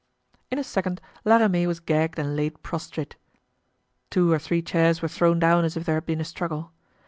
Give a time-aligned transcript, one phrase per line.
[0.49, 3.17] In a second La Ramee was gagged and laid prostrate.
[4.09, 6.71] Two or three chairs were thrown down as if there had been a struggle.